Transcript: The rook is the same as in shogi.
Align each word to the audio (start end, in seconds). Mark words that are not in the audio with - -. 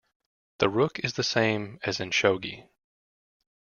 The 0.57 0.67
rook 0.67 0.97
is 0.97 1.13
the 1.13 1.21
same 1.23 1.79
as 1.83 1.99
in 1.99 2.09
shogi. 2.09 2.67